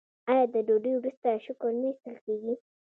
[0.29, 2.53] آیا د ډوډۍ وروسته شکر نه ایستل کیږي؟